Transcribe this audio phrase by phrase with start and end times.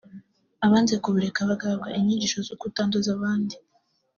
[0.65, 3.55] abanze kubureka bagahabwa inyigisho zo kutanduza abandi